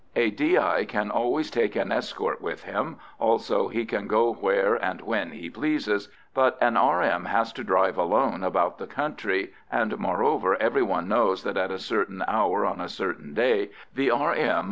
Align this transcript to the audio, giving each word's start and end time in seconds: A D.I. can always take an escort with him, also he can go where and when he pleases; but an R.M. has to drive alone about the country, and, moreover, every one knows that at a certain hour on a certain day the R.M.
A 0.15 0.31
D.I. 0.31 0.85
can 0.85 1.11
always 1.11 1.51
take 1.51 1.75
an 1.75 1.91
escort 1.91 2.41
with 2.41 2.63
him, 2.63 2.97
also 3.19 3.67
he 3.67 3.85
can 3.85 4.07
go 4.07 4.33
where 4.33 4.73
and 4.73 4.99
when 5.01 5.29
he 5.29 5.47
pleases; 5.47 6.09
but 6.33 6.57
an 6.59 6.75
R.M. 6.75 7.25
has 7.25 7.53
to 7.53 7.63
drive 7.63 7.99
alone 7.99 8.43
about 8.43 8.79
the 8.79 8.87
country, 8.87 9.53
and, 9.71 9.99
moreover, 9.99 10.59
every 10.59 10.81
one 10.81 11.07
knows 11.07 11.43
that 11.43 11.55
at 11.55 11.69
a 11.69 11.77
certain 11.77 12.23
hour 12.27 12.65
on 12.65 12.81
a 12.81 12.89
certain 12.89 13.35
day 13.35 13.69
the 13.93 14.09
R.M. 14.09 14.57